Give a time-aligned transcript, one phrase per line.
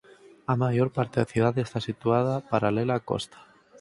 [0.51, 3.39] A maior parte da cidade está situada paralela á costa.